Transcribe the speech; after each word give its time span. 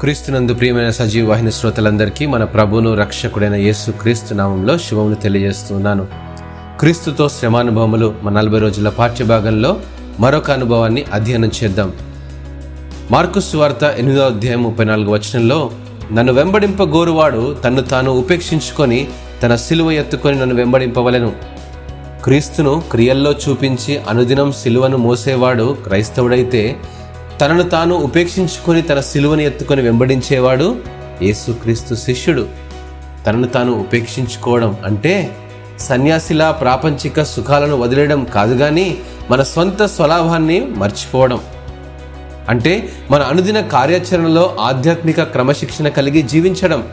క్రీస్తునందు 0.00 0.54
ప్రియమైన 0.54 0.90
సజీవ 0.90 1.28
వాహిని 1.28 1.52
శ్రోతలందరికీ 1.52 2.26
మన 2.26 2.44
ప్రభును 2.44 2.94
రక్షకుడైన 2.94 3.54
యేసు 3.54 3.90
క్రీస్తు 3.90 4.34
నామంలో 4.34 4.78
శుభములు 4.78 5.14
తెలియజేస్తున్నాను. 5.14 6.06
క్రీస్తుతో 6.80 7.28
శ్రమానుభవములు 7.28 8.14
మన 8.22 8.32
నలభై 8.32 8.58
రోజుల 8.58 8.88
పాఠ్యభాగంలో 8.88 9.80
మరొక 10.20 10.50
అనుభవాన్ని 10.50 11.04
అధ్యయనం 11.12 11.50
చేద్దాం. 11.64 11.92
మార్కు 13.10 13.56
వార్త 13.56 13.94
ఎనిమిదో 13.98 14.26
అధ్యాయం 14.26 14.62
ముప్పై 14.62 14.84
నాలుగు 14.84 15.10
వచనంలో 15.10 15.70
నన్ను 16.12 16.32
వెంబడింప 16.32 16.82
గోరువాడు 16.82 17.56
తన్ను 17.64 17.82
తాను 17.82 18.10
ఉపేక్షించుకొని 18.10 19.08
తన 19.42 19.56
సిలువ 19.56 19.90
ఎత్తుకొని 19.90 20.40
నన్ను 20.40 20.54
వెంబడింపవలెను. 20.54 21.32
క్రీస్తును 22.24 22.82
క్రియల్లో 22.92 23.32
చూపించి 23.32 24.00
అనుదినం 24.08 24.52
సిలువను 24.52 24.96
మోసేవాడు 24.96 25.76
క్రైస్తవుడైతే 25.84 26.76
తనను 27.40 27.62
తాను 27.62 27.94
ఉపేక్షించుకొని 27.94 28.82
తన 28.82 29.00
సిలువను 29.00 29.40
ఎత్తుకొని 29.40 29.82
వెంబడించేవాడు 29.82 30.76
యేసుక్రీస్తు 31.22 31.94
శిష్యుడు. 31.94 32.46
తనను 33.26 33.48
తాను 33.48 33.72
ఉపేక్షించుకోవడం 33.72 34.76
అంటే 34.84 35.36
సన్యాసిలా 35.78 36.50
ప్రాపంచిక 36.50 37.22
సుఖాలను 37.22 37.76
వదిలేయడం 37.76 38.24
కాదు 38.24 38.58
కానీ 38.58 38.98
మన 39.30 39.42
సొంత 39.42 39.82
స్వలాభాన్ని 39.86 40.60
మర్చిపోవడం. 40.60 41.40
అంటే 42.48 42.88
మన 43.10 43.22
అనుదిన 43.22 43.60
కార్యాచరణలో 43.60 44.56
ఆధ్యాత్మిక 44.60 45.22
క్రమశిక్షణ 45.22 45.88
కలిగి 45.88 46.22
జీవించడం. 46.22 46.88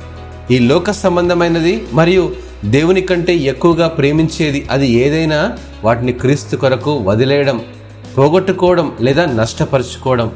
ఈ 0.52 0.60
లోక 0.60 0.92
సంబంధమైనది 0.92 1.88
మరియు 1.94 2.34
దేవుని 2.66 3.02
కంటే 3.02 3.36
ఎక్కువగా 3.36 3.88
ప్రేమించేది 3.88 4.68
అది 4.72 4.88
ఏదైనా 4.88 5.58
వాటిని 5.84 6.14
క్రీస్తు 6.14 6.56
కొరకు 6.56 6.94
వదిలేయడం. 6.98 7.62
పోగొట్టుకోవడం 8.18 8.98
లేదా 9.02 9.26
నష్టపరుచుకోవడం. 9.26 10.32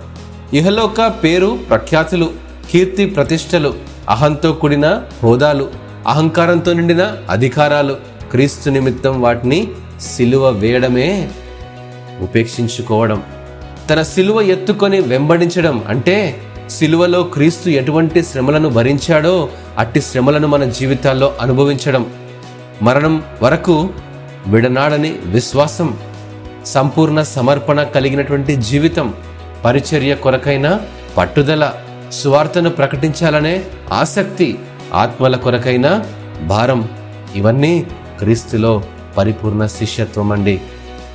ఇహలోక 0.53 1.13
పేరు 1.23 1.59
ప్రఖ్యాతులు 1.69 2.29
కీర్తి 2.71 3.05
ప్రతిష్టలు 3.05 3.73
అహంతో 4.09 4.51
కూడిన 4.51 5.01
హోదాలు 5.23 5.69
అహంకారంతో 6.07 6.73
నిండిన 6.73 7.15
అధికారాలు. 7.29 7.95
క్రీస్తు 8.31 8.69
నిమిత్తం 8.69 9.21
వాటిని 9.21 9.67
సిలువ 10.01 10.49
వేయడమే 10.49 11.31
ఉపేక్షించుకోవడం. 12.21 13.23
తన 13.89 14.01
సిలువ 14.01 14.41
ఎత్తుకొని 14.41 15.01
వెంబడించడం 15.01 15.83
అంటే 15.87 16.41
సిలువలో 16.69 17.23
క్రీస్తు 17.23 17.69
ఎటువంటి 17.69 18.23
శ్రమలను 18.23 18.69
భరించాడో 18.69 19.49
అట్టి 19.77 20.01
శ్రమలను 20.01 20.47
మన 20.47 20.63
జీవితాల్లో 20.63 21.33
అనుభవించడం. 21.41 22.05
మరణం 22.81 23.23
వరకు 23.41 23.89
విడనాడని 24.47 25.15
విశ్వాసం 25.25 25.97
సంపూర్ణ 26.69 27.21
సమర్పణ 27.21 27.83
కలిగినటువంటి 27.83 28.55
జీవితం 28.55 29.13
పరిచర్య 29.65 30.15
కొరకైన 30.15 30.79
పట్టుదల 31.17 31.73
సువార్తను 32.11 32.69
ప్రకటించాలనే 32.69 33.63
ఆసక్తి 33.93 34.59
ఆత్మల 34.93 35.35
కొరకైన 35.35 36.05
భారం. 36.43 36.89
ఇవన్నీ 37.35 37.87
క్రీస్తులో 38.19 38.83
పరిపూర్ణ 39.17 39.65
శిష్యత్వం 39.65 40.31
అండి. 40.31 40.61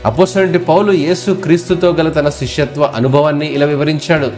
అపోసరంటి 0.07 0.59
పౌలు 0.59 0.93
యేసు 0.93 1.31
క్రీస్తుతో 1.31 1.91
గల 1.91 2.09
తన 2.09 2.29
శిష్యత్వ 2.29 2.93
అనుభవాన్ని 2.97 3.55
ఇలా 3.55 3.67
వివరించాడు. 3.67 4.31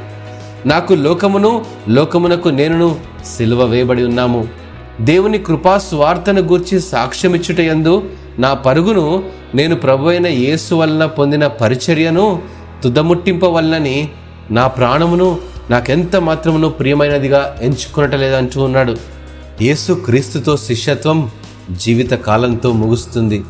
నాకు 0.68 0.94
లోకమును 0.94 1.64
లోకమునకు 1.88 2.48
నేనును 2.48 2.96
సిలువ 3.36 3.64
వేయబడి 3.64 4.04
ఉన్నాము. 4.04 4.48
దేవుని 5.00 5.38
కృపా 5.38 5.78
స్వార్థను 5.78 6.40
గూర్చి 6.40 6.80
సాక్ష్యమిచ్చుటయందు 6.80 8.02
నా 8.38 8.54
పరుగును 8.54 9.22
నేను 9.54 9.76
ప్రభు 9.76 10.08
అయిన 10.08 10.26
యేసు 10.26 10.74
వలన 10.74 11.06
పొందిన 11.06 11.46
పరిచర్యను 11.46 12.42
తుదముట్టింపవల్లని 12.82 14.08
నా 14.50 14.66
ప్రాణమును 14.66 15.38
నాకెంత 15.70 16.16
మాత్రమును 16.16 16.68
ప్రియమైనదిగా 16.68 17.58
ఎంచుకునటలేదంటూ 17.62 18.64
ఉన్నాడు. 18.64 18.96
యేసు 19.62 19.92
క్రీస్తుతో 19.92 20.56
శిష్యత్వం 20.56 21.30
జీవిత 21.70 22.10
కాలంతో 22.10 22.72
ముగుస్తుంది. 22.72 23.44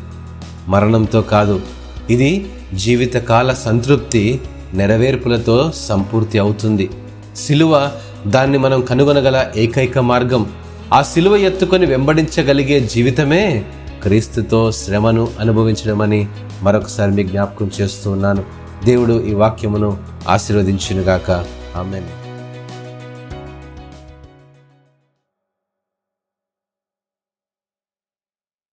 మరణంతో 0.67 1.21
కాదు 1.21 1.61
ఇది 2.09 2.51
జీవితకాల 2.73 3.53
సంతృప్తి 3.53 4.39
నెరవేర్పులతో 4.73 5.71
సంపూర్తి 5.87 6.39
అవుతుంది. 6.39 6.89
సిలువ 7.35 7.91
దాన్ని 8.27 8.57
మనం 8.57 8.81
కనుగొనగల 8.81 9.51
ఏకైక 9.55 9.97
మార్గం 9.99 10.45
ఆ 10.93 11.01
సిలువ 11.01 11.35
ఎత్తుకొని 11.35 11.85
వెంబడించగలిగే 11.85 12.79
జీవితమే 12.79 13.65
క్రీస్తుతో 14.03 14.71
శ్రమను 14.71 15.27
అనుభవించడమని 15.39 16.27
మరొకసారి 16.61 17.11
మీ 17.11 17.23
జ్ఞాపకం 17.23 17.71
చేస్తూ 17.81 18.11
ఉన్నాను. 18.11 18.43
దేవుడు 18.85 19.23
ఈ 19.23 19.33
వాక్యమును 19.33 19.97
ఆశీర్వదించినగాక. 20.27 21.31
ఆమెను. 21.75 22.26